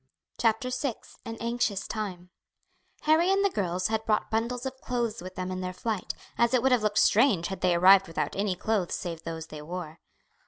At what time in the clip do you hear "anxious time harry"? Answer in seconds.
1.39-3.31